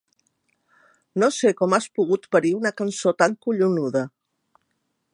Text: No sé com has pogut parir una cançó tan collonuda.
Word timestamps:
No 1.23 1.29
sé 1.35 1.51
com 1.59 1.77
has 1.79 1.87
pogut 1.99 2.27
parir 2.37 2.55
una 2.63 2.75
cançó 2.83 3.17
tan 3.23 3.39
collonuda. 3.47 4.07